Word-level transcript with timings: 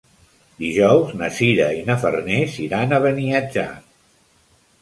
Dijous 0.61 1.11
na 1.19 1.29
Sira 1.35 1.67
i 1.81 1.83
na 1.91 1.97
Farners 2.05 2.57
iran 2.65 2.97
a 2.97 3.01
Beniatjar. 3.07 3.71